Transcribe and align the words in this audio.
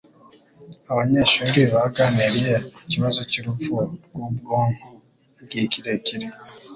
Abanyeshuri 0.91 1.59
baganiriye 1.73 2.55
ku 2.73 2.81
kibazo 2.91 3.19
cyurupfu 3.31 3.73
rwubwonko 4.13 4.87
igihe 5.43 5.65
kirekire. 5.73 6.27